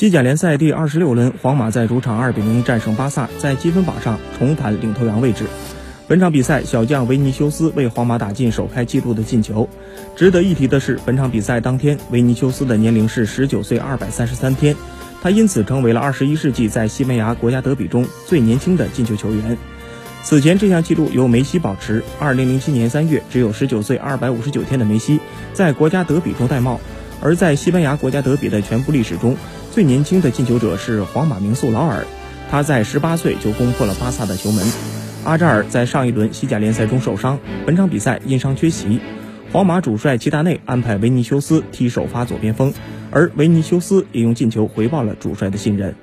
[0.00, 5.44] 西甲联赛第二十六轮，皇马在主场二比零战胜巴萨，在积分榜上重返领头羊位置。
[6.08, 9.68] 本场比赛，小将维尼修斯为皇马打进首开纪录的进球。
[10.16, 14.74] 值得一提的是，本场比赛当天，维尼修斯的年龄是十九岁二百三十三天，
[15.20, 19.58] 他因此成为了二十一世纪在西班牙国家德比中最年轻的进球球员。
[20.22, 22.02] 此前这项纪录由梅西保持。
[22.18, 25.20] 二零零七年三月，只有十九岁二百五十九天的梅西
[25.52, 26.80] 在国家德比中戴帽。
[27.22, 29.36] 而在西班牙国家德比的全部历史中，
[29.72, 32.04] 最年轻的进球者是皇马名宿劳尔，
[32.50, 34.66] 他在十八岁就攻破了巴萨的球门。
[35.24, 39.00] 阿扎尔在上一轮西甲联赛中受伤，本场比赛因伤缺席。
[39.52, 42.72] 皇马主帅齐达内安排维尼修斯踢首发左边锋，
[43.10, 45.94] 而维尼修斯也用进球回报了主帅的信任。